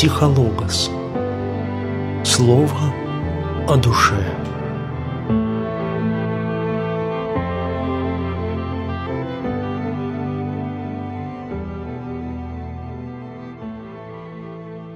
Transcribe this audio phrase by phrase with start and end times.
[0.00, 0.90] Психологос.
[2.24, 2.94] Слово
[3.68, 4.16] о душе.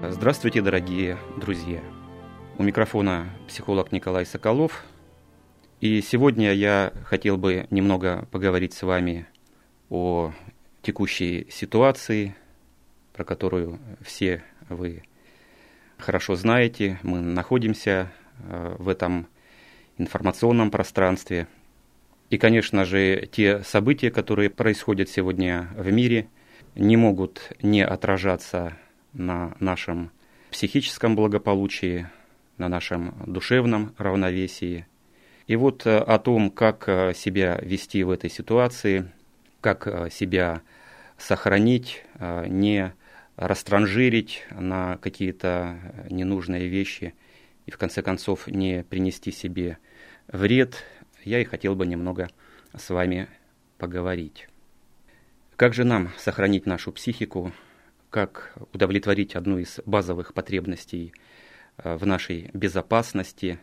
[0.08, 1.82] Здравствуйте, дорогие друзья!
[2.56, 4.86] У микрофона психолог Николай Соколов.
[5.82, 9.26] И сегодня я хотел бы немного поговорить с вами
[9.90, 10.32] о
[10.80, 12.34] текущей ситуации,
[13.12, 15.02] про которую все вы
[15.98, 16.98] хорошо знаете.
[17.02, 19.26] Мы находимся э, в этом
[19.98, 21.46] информационном пространстве.
[22.30, 26.28] И, конечно же, те события, которые происходят сегодня в мире,
[26.74, 28.76] не могут не отражаться
[29.12, 30.10] на нашем
[30.50, 32.08] психическом благополучии,
[32.58, 34.86] на нашем душевном равновесии.
[35.46, 39.10] И вот э, о том, как э, себя вести в этой ситуации,
[39.60, 40.60] как себя
[41.16, 42.92] сохранить, не
[43.36, 45.78] растранжирить на какие-то
[46.10, 47.14] ненужные вещи
[47.66, 49.78] и в конце концов не принести себе
[50.28, 50.84] вред,
[51.24, 52.28] я и хотел бы немного
[52.76, 53.28] с вами
[53.78, 54.48] поговорить.
[55.56, 57.52] Как же нам сохранить нашу психику,
[58.10, 61.12] как удовлетворить одну из базовых потребностей
[61.78, 63.58] э, в нашей безопасности.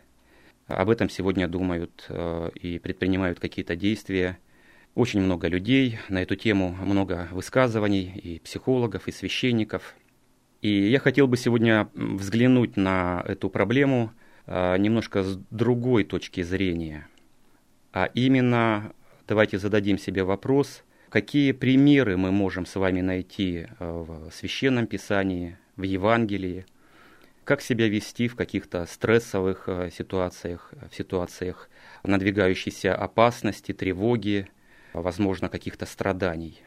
[0.67, 4.37] Об этом сегодня думают э, и предпринимают какие-то действия–
[4.95, 9.95] очень много людей, на эту тему много высказываний и психологов, и священников.
[10.61, 14.11] И я хотел бы сегодня взглянуть на эту проблему
[14.45, 17.07] а, немножко с другой точки зрения.
[17.93, 18.93] А именно,
[19.27, 25.57] давайте зададим себе вопрос, какие примеры мы можем с вами найти а, в Священном Писании,
[25.77, 26.65] в Евангелии,
[27.43, 31.69] как себя вести в каких-то стрессовых а, ситуациях, в ситуациях
[32.03, 34.47] надвигающейся опасности, тревоги,
[34.93, 36.61] возможно, каких-то страданий.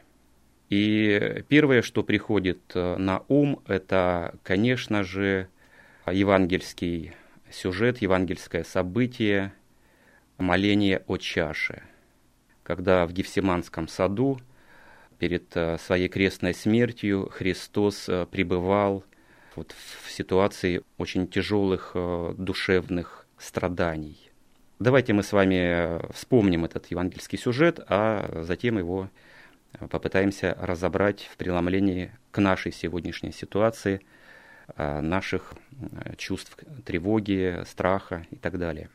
[0.69, 5.47] И первое, что приходит э, на ум, это, конечно же,
[6.07, 7.13] евангельский
[7.51, 9.53] сюжет, евангельское событие,
[10.37, 11.83] моление о чаше.
[12.63, 14.39] Когда в Гефсиманском саду
[15.19, 19.03] перед э, своей крестной смертью Христос э, пребывал
[19.55, 21.95] вот в ситуации очень тяжелых
[22.37, 24.31] душевных страданий.
[24.77, 29.09] Давайте мы с вами э, вспомним этот евангельский сюжет, а затем его
[29.79, 34.01] э, попытаемся разобрать в преломлении к нашей сегодняшней ситуации,
[34.75, 35.53] э, наших
[36.17, 38.89] чувств тревоги, страха и так далее.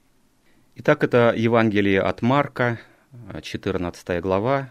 [0.74, 2.78] Итак, это Евангелие от Марка,
[3.40, 4.68] 14 глава,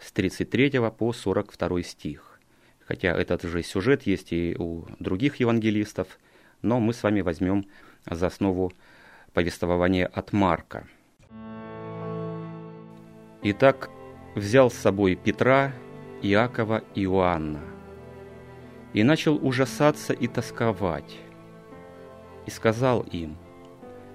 [0.00, 2.40] с 33 по 42 стих.
[2.84, 6.18] Хотя этот же сюжет есть и у других евангелистов,
[6.62, 7.64] но мы с вами возьмем
[8.10, 8.72] за основу
[9.38, 10.88] повествование от Марка.
[13.44, 13.88] Итак,
[14.34, 15.72] взял с собой Петра,
[16.22, 17.60] Иакова и Иоанна
[18.94, 21.16] и начал ужасаться и тосковать,
[22.46, 23.36] и сказал им,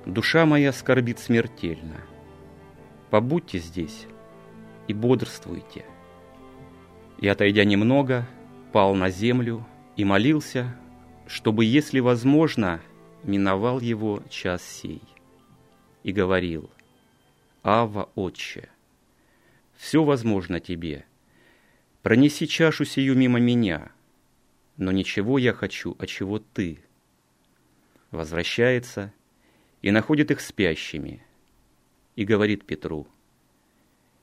[0.06, 2.02] «Душа моя скорбит смертельно,
[3.10, 4.08] побудьте здесь
[4.90, 5.86] и бодрствуйте».
[7.18, 8.28] И, отойдя немного,
[8.74, 10.76] пал на землю и молился,
[11.28, 12.82] чтобы, если возможно,
[13.24, 15.02] миновал его час сей
[16.04, 16.70] и говорил,
[17.64, 18.70] «Ава, Отче,
[19.76, 21.06] все возможно тебе,
[22.02, 23.92] пронеси чашу сию мимо меня,
[24.78, 26.80] но ничего я хочу, а чего ты».
[28.12, 29.12] Возвращается
[29.82, 31.26] и находит их спящими,
[32.16, 33.08] и говорит Петру,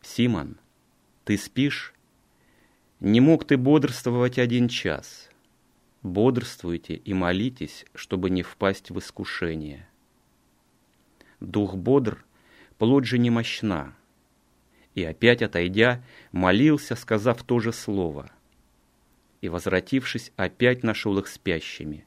[0.02, 0.58] «Симон,
[1.24, 1.94] ты спишь?
[3.00, 5.30] Не мог ты бодрствовать один час.
[6.02, 9.89] Бодрствуйте и молитесь, чтобы не впасть в искушение»
[11.40, 12.24] дух бодр,
[12.78, 13.94] плоть же не мощна.
[14.94, 16.02] И опять отойдя,
[16.32, 18.30] молился, сказав то же слово.
[19.40, 22.06] И, возвратившись, опять нашел их спящими.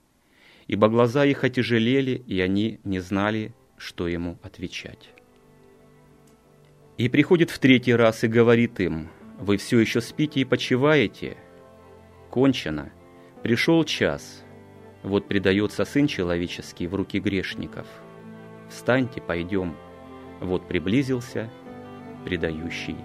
[0.68, 5.10] Ибо глаза их отяжелели, и они не знали, что ему отвечать.
[6.98, 9.10] И приходит в третий раз и говорит им,
[9.40, 11.38] «Вы все еще спите и почиваете?
[12.30, 12.94] Кончено.
[13.42, 14.44] Пришел час.
[15.02, 17.88] Вот предается Сын Человеческий в руки грешников»
[18.74, 19.76] встаньте, пойдем.
[20.42, 21.50] Вот приблизился
[22.26, 22.98] предающий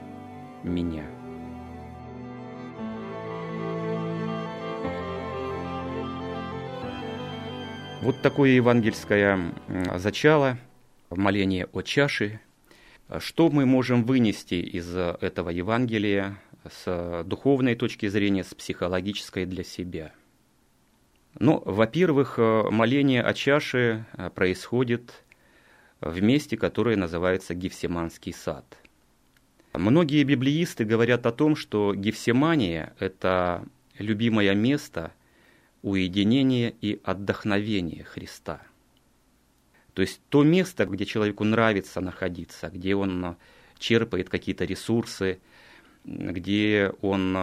[0.65, 1.05] меня.
[8.03, 9.53] Вот такое евангельское
[9.97, 10.59] зачало,
[11.11, 12.41] моление о чаше.
[13.19, 16.39] Что мы можем вынести из этого Евангелия
[16.71, 20.13] с духовной точки зрения, с психологической для себя?
[21.39, 25.25] Ну, во-первых, моление о чаше происходит
[26.01, 28.65] в месте, которое называется Гефсиманский сад.
[29.73, 33.65] Многие библеисты говорят о том, что Гефсимания– это
[33.99, 35.13] любимое место
[35.83, 38.61] уединение и отдохновение Христа.
[39.95, 43.37] То есть то место, где человеку нравится находиться, где он
[43.79, 45.41] черпает какие-то ресурсы,
[46.05, 47.37] где он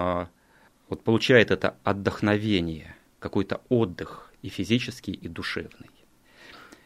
[0.90, 5.90] вот получает это отдохновение, какой-то отдых и физический, и душевный.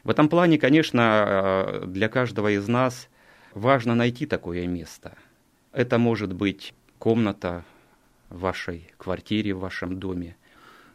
[0.04, 3.10] В этом плане, конечно, для каждого из нас
[3.54, 5.18] важно найти такое место.
[5.74, 7.64] Это может быть комната
[8.30, 10.36] в вашей квартире, в вашем доме.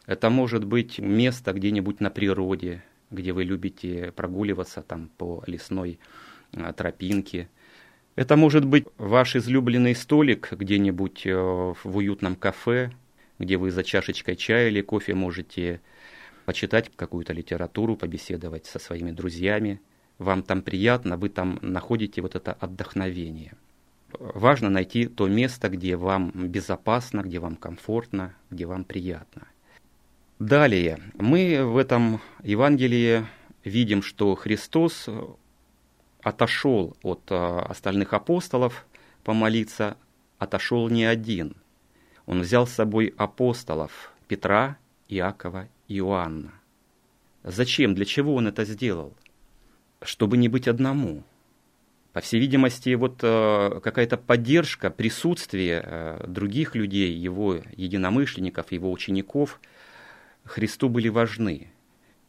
[0.05, 5.99] Это может быть место где-нибудь на природе, где вы любите прогуливаться там по лесной
[6.53, 7.49] а, тропинке.
[8.15, 12.91] Это может быть ваш излюбленный столик где-нибудь э, в уютном кафе,
[13.39, 15.81] где вы за чашечкой чая или кофе можете
[16.45, 19.81] почитать какую-то литературу, побеседовать со своими друзьями.
[20.17, 23.53] Вам там приятно, вы там находите вот это отдохновение.
[24.17, 29.47] Важно найти то место, где вам безопасно, где вам комфортно, где вам приятно.
[30.39, 33.25] Далее, мы в этом Евангелии
[33.63, 35.09] видим, что Христос
[36.21, 38.85] отошел от э, остальных апостолов
[39.23, 39.97] помолиться,
[40.37, 41.55] отошел не один.
[42.25, 44.77] Он взял с собой апостолов Петра,
[45.07, 46.53] Иакова Иоанна.
[47.43, 49.13] Зачем, для чего он это сделал?
[50.01, 51.23] Чтобы не быть одному.
[52.11, 59.59] По всей видимости, вот э, какая-то поддержка, присутствие э, других людей, его единомышленников, его учеников
[60.43, 61.71] Христу были важны.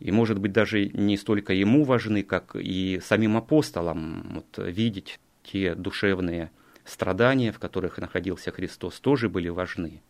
[0.00, 5.74] И, может быть, даже не столько ему важны, как и самим апостолам вот, видеть те
[5.74, 6.50] душевные
[6.84, 10.02] страдания, в которых находился Христос, тоже были важны.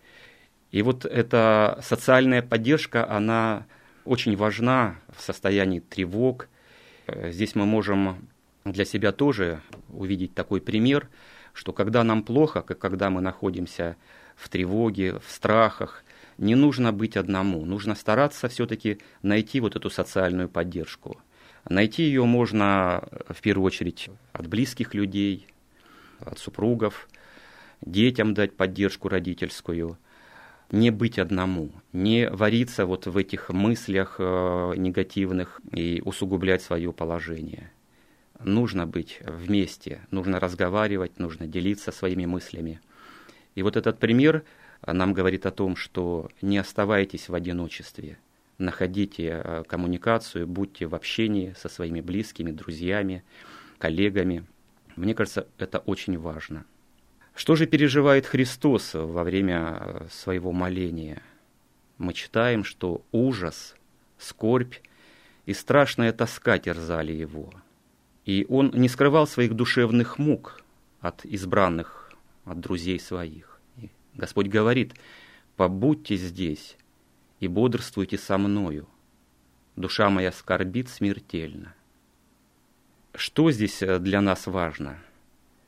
[0.71, 3.67] И вот эта социальная поддержка, она
[4.05, 6.49] очень важна в состоянии тревог.
[7.09, 8.29] Здесь мы можем
[8.65, 11.09] для себя тоже увидеть такой пример,
[11.53, 13.97] что когда нам плохо, как когда мы находимся
[14.35, 16.05] в тревоге, в страхах,
[16.37, 21.19] не нужно быть одному, нужно стараться все-таки найти вот эту социальную поддержку.
[21.69, 25.47] Найти ее можно в первую очередь от близких людей,
[26.21, 27.09] от супругов,
[27.81, 29.99] детям дать поддержку родительскую,
[30.71, 37.71] не быть одному, не вариться вот в этих мыслях э, негативных и усугублять свое положение.
[38.41, 42.81] Нужно быть вместе, нужно разговаривать, нужно делиться своими мыслями.
[43.55, 44.45] И вот этот пример
[44.87, 48.19] нам говорит о том, что не оставайтесь в одиночестве,
[48.59, 53.23] находите э, коммуникацию, будьте в общении со своими близкими, друзьями,
[53.79, 54.45] коллегами.
[54.97, 56.65] Мне кажется, это очень важно–
[57.37, 61.23] что же переживает Христос во время своего моления?
[61.99, 63.77] Мы читаем, что ужас,
[64.19, 64.75] скорбь
[65.45, 67.53] и страшная тоска терзали его.
[68.25, 70.63] И он не скрывал своих душевных мук
[71.01, 72.11] от избранных,
[72.47, 73.61] от друзей своих.
[73.77, 74.95] И Господь говорит,
[75.57, 76.79] побудьте здесь
[77.41, 78.89] и бодрствуйте со мною.
[79.77, 81.75] Душа моя скорбит смертельно.
[83.15, 84.99] Что здесь для нас важно?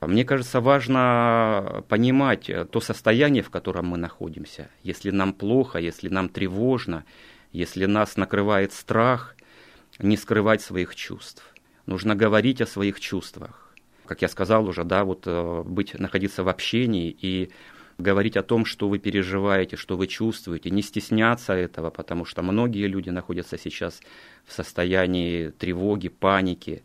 [0.01, 4.69] Мне кажется, важно понимать то состояние, в котором мы находимся.
[4.83, 7.03] Если нам плохо, если нам тревожно,
[7.51, 9.35] если нас накрывает страх,
[9.99, 11.43] не скрывать своих чувств.
[11.85, 13.73] Нужно говорить о своих чувствах.
[14.05, 17.51] Как я сказал уже, да, вот э, быть, находиться в общении и
[17.97, 22.87] говорить о том, что вы переживаете, что вы чувствуете, не стесняться этого, потому что многие
[22.87, 24.01] люди находятся сейчас
[24.45, 26.83] в состоянии тревоги, паники,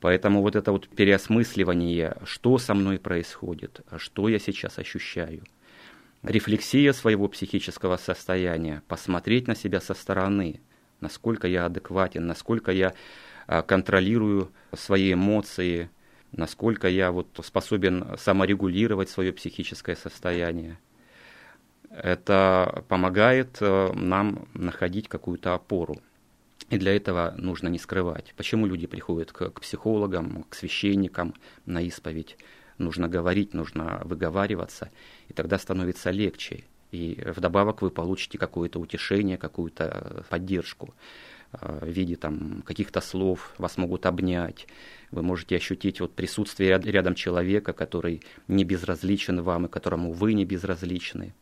[0.00, 5.42] Поэтому вот это вот переосмысливание, что со мной происходит, что я сейчас ощущаю,
[6.22, 10.60] рефлексия своего психического состояния, посмотреть на себя со стороны,
[11.00, 12.94] насколько я адекватен, насколько я
[13.46, 15.90] а, контролирую свои эмоции,
[16.32, 20.78] насколько я вот способен саморегулировать свое психическое состояние.
[21.90, 25.96] Это помогает э, нам находить какую-то опору.
[26.68, 28.34] И для этого нужно не скрывать.
[28.36, 31.34] Почему люди приходят к, к психологам, к священникам
[31.66, 32.36] на исповедь?
[32.78, 34.90] Нужно говорить, нужно выговариваться,
[35.28, 36.64] и тогда становится легче.
[36.92, 40.94] И вдобавок вы получите какое-то утешение, какую-то поддержку
[41.52, 44.66] э, в виде там, каких-то слов, вас могут обнять,
[45.10, 50.44] вы можете ощутить вот присутствие рядом человека, который не безразличен вам и которому вы не
[50.44, 51.34] безразличны.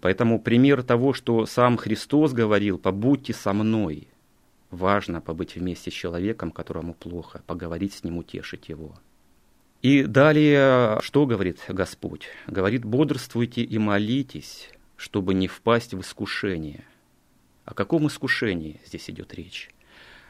[0.00, 4.08] Поэтому пример того, что сам Христос говорил, побудьте со мной,
[4.70, 8.94] Важно побыть вместе с человеком, которому плохо, поговорить с ним, утешить его.
[9.82, 12.28] И далее, что говорит Господь?
[12.46, 16.84] Говорит, бодрствуйте и молитесь, чтобы не впасть в искушение.
[17.64, 19.70] О каком искушении здесь идет речь?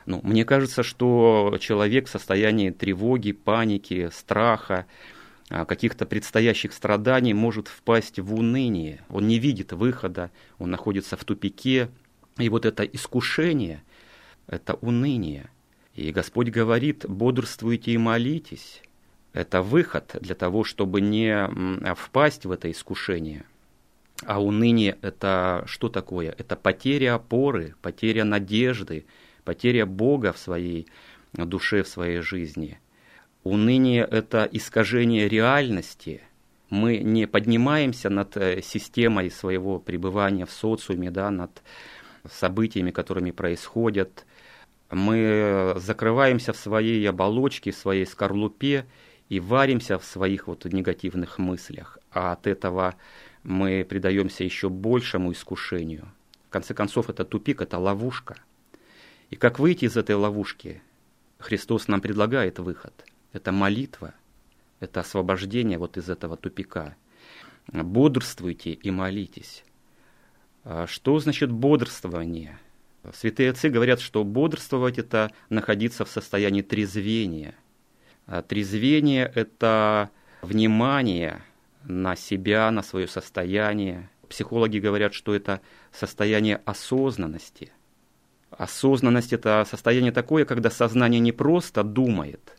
[0.07, 4.87] Ну, мне кажется, что человек в состоянии тревоги, паники, страха,
[5.49, 9.03] а, каких-то предстоящих страданий может впасть в уныние.
[9.09, 11.91] Он не видит выхода, он находится в тупике,
[12.39, 13.83] И вот это искушение,
[14.51, 15.49] это уныние.
[15.95, 18.83] И Господь говорит, бодрствуйте и молитесь.
[19.33, 23.45] Это выход для того, чтобы не впасть в это искушение.
[24.27, 26.35] А уныние– это что такое?
[26.37, 29.07] Это потеря опоры, потеря надежды,
[29.45, 30.89] потеря Бога в своей
[31.33, 32.81] душе, в своей жизни.
[33.45, 36.23] Уныние– это искажение реальности.
[36.69, 41.63] Мы не поднимаемся над э, системой своего пребывания в социуме, да, над
[42.31, 44.27] событиями, которыми происходят.
[44.91, 48.87] Мы закрываемся в своей оболочке, в своей скорлупе
[49.29, 51.99] и варимся в своих вот негативных мыслях.
[52.11, 52.97] А от этого
[53.45, 56.11] мы предаемся еще большему искушению.
[56.49, 58.37] В конце концов, это тупик, это ловушка.
[59.31, 60.83] И как выйти из этой ловушки?
[61.39, 63.05] Христос нам предлагает выход.
[63.33, 64.15] Это молитва,
[64.81, 66.97] это освобождение вот из этого тупика.
[67.69, 69.65] Бодрствуйте и молитесь.
[70.65, 72.59] А что значит бодрствование?
[73.13, 77.55] Святые отцы говорят, что бодрствовать– это находиться в состоянии трезвения.
[78.27, 80.11] А трезвение– это
[80.43, 81.43] внимание
[81.85, 84.11] на себя, на свое состояние.
[84.29, 85.61] Психологи говорят, что это
[85.93, 87.73] состояние осознанности.
[88.51, 92.57] Осознанность– это состояние такое, когда сознание не просто думает,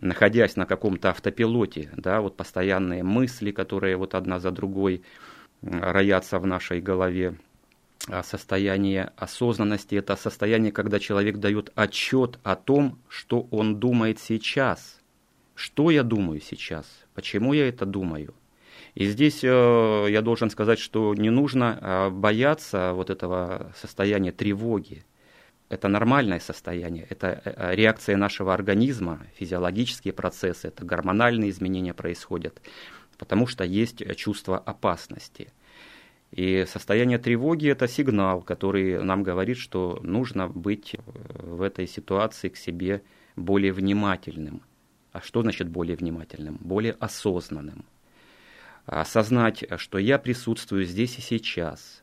[0.00, 5.02] находясь на каком-то автопилоте, да, вот постоянные мысли, которые вот одна за другой–
[5.64, 7.36] роятся в нашей голове.
[8.08, 15.00] А состояние осознанности– это состояние, когда человек дает отчет о том, что он думает сейчас.
[15.54, 16.86] Что я думаю сейчас?
[17.14, 18.34] Почему я это думаю?
[18.94, 25.04] И здесь э, я должен сказать, что не нужно э, бояться вот этого состояния тревоги.
[25.70, 32.60] Это нормальное состояние, это э, реакция нашего организма, физиологические процессы, это гормональные изменения происходят
[33.18, 35.52] потому что есть чувство опасности.
[36.34, 42.56] И состояние тревоги– это сигнал, который нам говорит, что нужно быть в этой ситуации к
[42.56, 43.02] себе
[43.36, 44.60] более внимательным.
[45.12, 46.58] А что значит более внимательным?
[46.60, 47.84] Более осознанным.
[48.84, 52.02] Осознать, что я присутствую здесь и сейчас,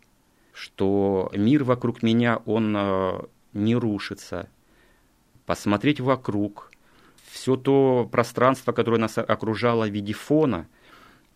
[0.53, 3.19] что мир вокруг меня, он э,
[3.51, 4.47] не рушится.
[5.45, 6.71] Посмотреть вокруг,
[7.29, 10.67] все то пространство, которое нас окружало в виде фона–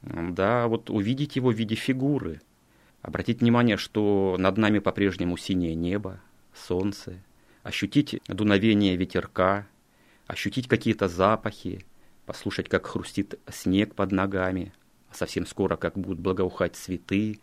[0.05, 2.41] да, вот увидеть его в виде фигуры,
[3.05, 6.19] обратить внимание, что над нами по-прежнему синее небо,
[6.53, 7.21] солнце,
[7.63, 9.67] ощутить дуновение ветерка,
[10.27, 11.85] ощутить какие-то запахи,
[12.25, 14.73] послушать, как хрустит снег под ногами,
[15.09, 17.39] а совсем скоро как будут благоухать цветы.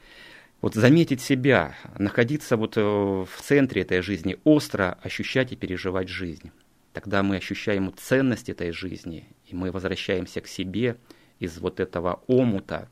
[0.61, 6.51] Вот заметить себя, находиться вот э, в центре этой жизни, остро ощущать и переживать жизнь.
[6.93, 10.97] Тогда мы ощущаем ценность этой жизни, и мы возвращаемся к себе–
[11.43, 12.89] из вот этого омута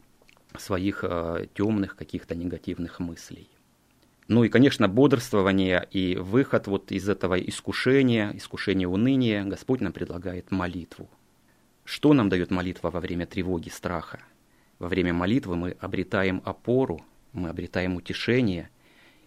[0.59, 3.49] своих э, темных каких-то негативных мыслей.
[4.28, 10.50] Ну и, конечно, бодрствование и выход вот из этого искушения, искушения уныния, Господь нам предлагает
[10.50, 11.09] молитву.
[11.85, 14.21] Что нам дает молитва во время тревоги, страха?
[14.78, 18.71] Во время молитвы мы обретаем опору, мы обретаем утешение,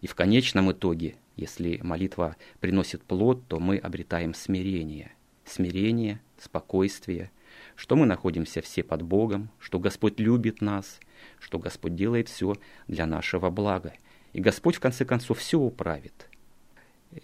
[0.01, 5.11] и в конечном итоге, если молитва приносит плод, то мы обретаем смирение.
[5.45, 7.31] Смирение, спокойствие–
[7.75, 10.99] что мы находимся все под Богом, что Господь любит нас,
[11.43, 12.55] что Господь делает все
[12.87, 13.93] для нашего блага.
[14.31, 16.29] И Господь в конце концов все управит.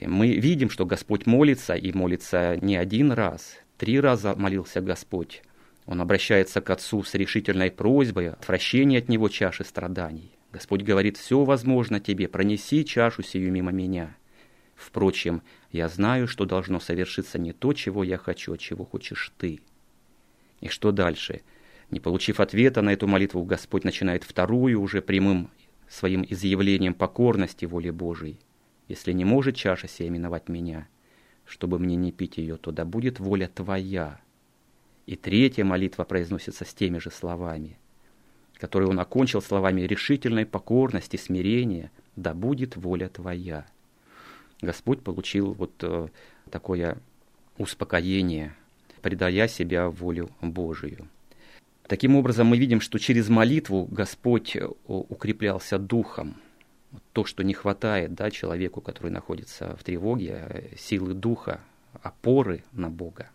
[0.02, 3.58] Мы видим, что Господь молится, и молится не один раз.
[3.78, 5.42] Три раза молился Господь.
[5.86, 10.32] Он обращается к Отцу с решительной просьбой отвращения от Него чаши страданий.
[10.52, 14.16] Господь говорит, все возможно тебе, пронеси чашу сию мимо меня.
[14.76, 19.62] Впрочем, я знаю, что должно совершиться не то, чего я хочу, а чего хочешь ты.
[20.62, 21.42] И что дальше?
[21.92, 25.50] Не получив ответа на эту молитву, Господь начинает вторую уже прямым
[25.88, 28.40] своим изъявлением покорности воле Божией.
[28.88, 30.88] Если не может чаша сия миновать меня,
[31.46, 34.20] чтобы мне не пить ее, то да будет воля Твоя.
[35.08, 37.80] И третья молитва произносится с теми же словами,
[38.58, 43.66] которые он окончил словами решительной покорности, смирения, да будет воля Твоя.
[44.62, 46.10] Господь получил вот э,
[46.52, 46.98] такое
[47.58, 48.56] успокоение,
[49.02, 51.08] предая себя волю Божию.
[51.90, 56.36] Таким образом, мы видим, что через молитву Господь э, укреплялся духом.
[57.14, 61.62] То, что не хватает да, человеку, который находится в тревоге, э, силы духа,
[62.04, 63.32] опоры на Бога.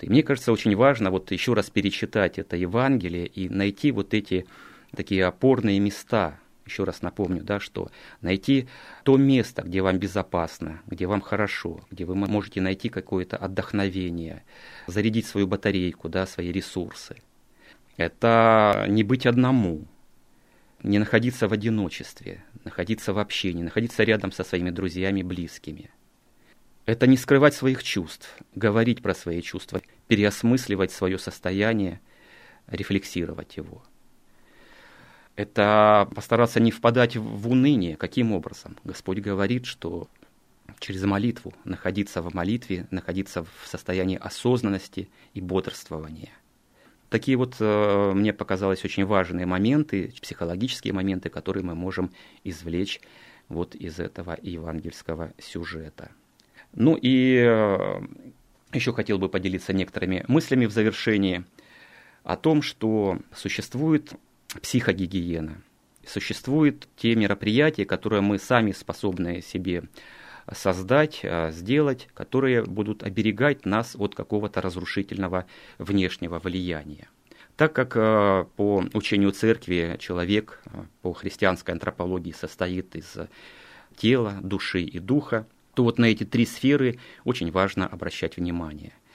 [0.00, 4.46] И мне кажется, очень важно вот еще раз перечитать это Евангелие и найти вот эти
[4.94, 8.68] такие опорные места, еще раз напомню, да, что найти
[9.02, 14.44] то место, где вам безопасно, где вам хорошо, где вы можете найти какое-то отдохновение,
[14.86, 17.16] зарядить свою батарейку, да, свои ресурсы.
[17.96, 19.86] Это не быть одному.
[20.82, 25.90] не находиться в одиночестве, находиться в общении, находиться рядом со своими друзьями, близкими.
[26.84, 32.00] Это не скрывать своих чувств, говорить про свои чувства, переосмысливать свое состояние,
[32.68, 33.82] рефлексировать его.
[35.34, 37.96] Это постараться не впадать в уныние.
[37.96, 38.76] Каким образом?
[38.84, 40.08] Господь говорит, что
[40.78, 46.30] через молитву, находиться в молитве, находиться в состоянии осознанности и бодрствования–
[47.16, 52.12] такие вот э, мне показалось очень важные моменты, психологические моменты, которые мы можем
[52.44, 53.00] извлечь
[53.48, 56.10] вот из этого евангельского сюжета.
[56.74, 58.00] Ну и э,
[58.74, 61.46] еще хотел бы поделиться некоторыми мыслями в завершении
[62.22, 64.12] о том, что существует
[64.60, 65.62] психогигиена,
[66.06, 69.84] существуют те мероприятия, которые мы сами способны себе
[70.52, 75.46] создать, э, сделать, которые будут оберегать нас от какого-то разрушительного
[75.78, 77.08] внешнего влияния.
[77.56, 83.16] Так как э, по учению церкви человек э, по христианской антропологии состоит из
[83.96, 88.92] тела, души и духа, то вот на эти три сферы очень важно обращать внимание–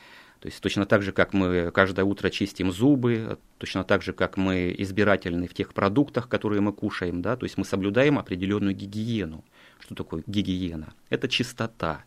[0.41, 4.37] то есть точно так же, как мы каждое утро чистим зубы, точно так же, как
[4.37, 9.45] мы избирательны в тех продуктах, которые мы кушаем, да, то есть мы соблюдаем определенную гигиену.
[9.79, 10.95] Что такое гигиена?
[11.11, 12.03] Это чистота.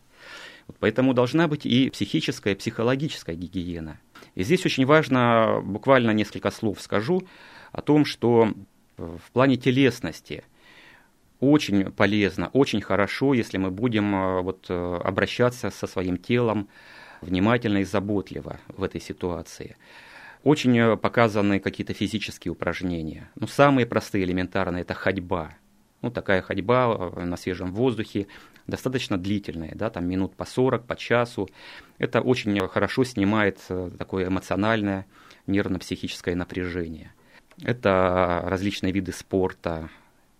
[0.67, 4.01] Вот поэтому должна быть и психическая, и психологическая гигиена.
[4.35, 7.25] И здесь очень важно, буквально несколько слов скажу
[7.71, 8.49] о том, что
[8.97, 10.43] в плане телесности
[11.39, 16.67] очень полезно, очень хорошо, если мы будем э, вот, э, обращаться со своим телом
[17.21, 19.75] внимательно и заботливо в этой ситуации.
[20.43, 23.29] Очень э, показаны какие-то физические упражнения.
[23.35, 25.55] Ну, самые простые, элементарные– это ходьба.
[26.01, 28.27] Ну, такая ходьба э, на свежем воздухе,
[28.67, 31.49] достаточно длительная, да, там минут по 40, по часу.
[31.97, 35.07] Это очень хорошо снимает э, такое эмоциональное,
[35.47, 37.11] нервно-психическое напряжение.
[37.63, 39.89] Это различные виды спорта,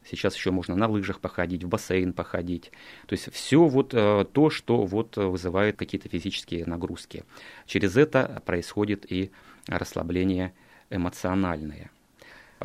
[0.05, 2.71] Сейчас еще можно на лыжах походить, в бассейн походить.
[3.07, 7.23] То есть все вот э, то, что вот вызывает какие-то физические нагрузки.
[7.65, 9.31] Через это происходит и
[9.67, 10.53] расслабление
[10.89, 11.89] эмоциональное.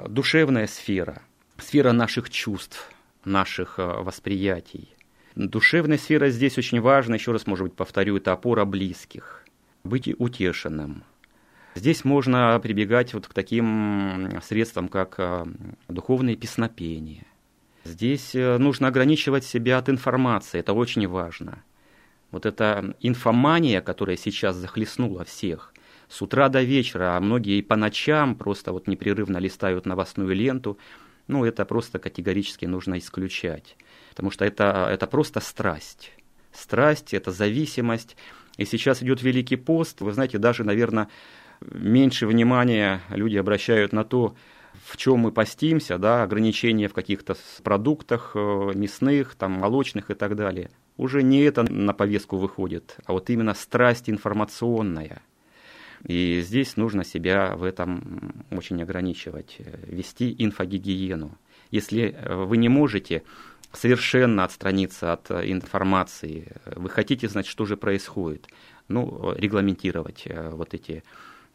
[0.09, 1.23] Душевная сфера,
[1.57, 2.93] сфера наших чувств,
[3.25, 4.89] наших э, восприятий.
[5.35, 9.45] Душевная сфера здесь очень важна, еще раз, может быть, повторю, это опора близких.
[9.83, 11.05] Быть утешенным,
[11.75, 15.47] Здесь можно прибегать вот к таким средствам, как э,
[15.89, 17.25] духовные песнопения,
[17.85, 21.63] Здесь э, нужно ограничивать себя от информации, это очень важно.
[22.31, 25.73] Вот эта инфомания, которая сейчас захлестнула всех,
[26.09, 30.79] с утра до вечера, а многие и по ночам просто вот непрерывно листают новостную ленту,
[31.29, 33.77] ну, это просто категорически нужно исключать,
[34.11, 36.11] потому что это, это просто страсть.
[36.53, 38.17] Страсть– это зависимость.
[38.57, 41.09] И сейчас идет Великий пост, вы знаете, даже, наверное,
[41.61, 44.35] меньше внимания люди обращают на то,
[44.91, 50.35] в чем мы постимся, да, ограничения в каких-то продуктах э, мясных, там, молочных и так
[50.35, 50.71] далее.
[50.97, 55.23] Уже не это на повестку выходит, а вот именно страсть информационная.
[56.05, 61.39] И здесь нужно себя в этом очень ограничивать, э, вести инфогигиену.
[61.71, 63.23] Если э, вы не можете
[63.73, 68.49] совершенно отстраниться от информации, вы хотите знать, что же происходит,
[68.89, 71.05] ну, регламентировать вот эти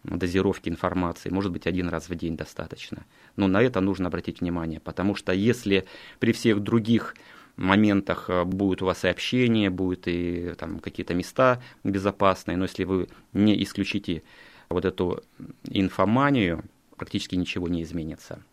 [0.07, 3.05] дозировки информации, может быть, один раз в день достаточно.
[3.35, 5.85] Но на это нужно обратить внимание, потому что если
[6.19, 7.15] при всех других
[7.55, 12.83] моментах э, будет у вас и общение, будут и там какие-то места безопасные, но если
[12.83, 14.23] вы не исключите
[14.69, 15.23] вот эту
[15.63, 16.63] инфоманию,
[16.97, 18.43] практически ничего не изменится.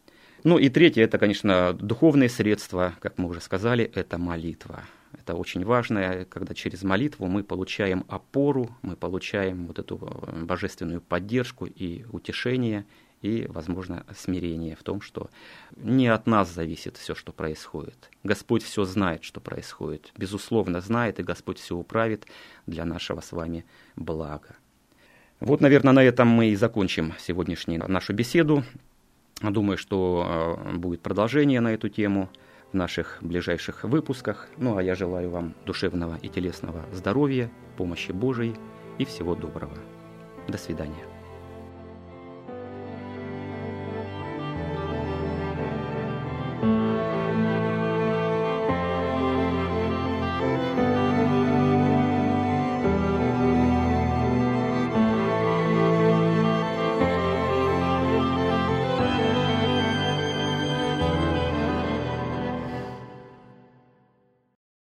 [0.45, 4.83] Ну и третье, это, конечно, духовные средства, как мы уже сказали, это молитва.
[5.19, 11.01] Это очень важно, когда через молитву мы получаем опору, мы получаем вот эту э, божественную
[11.01, 12.87] поддержку и утешение,
[13.21, 15.31] и, возможно, смирение в том, что
[15.77, 18.11] не от нас зависит все, что происходит.
[18.25, 20.13] Господь все знает, что происходит.
[20.17, 22.27] Безусловно, знает, и Господь все управит
[22.67, 24.57] для нашего с вами блага.
[25.39, 28.65] Вот, наверное, на этом мы и закончим сегодняшнюю нашу беседу.
[29.41, 32.29] Думаю, что э, будет продолжение на эту тему
[32.73, 34.49] наших ближайших выпусках.
[34.57, 38.55] Ну а я желаю вам душевного и телесного здоровья, помощи Божией
[38.99, 39.77] и всего доброго.
[40.49, 41.12] До свидания.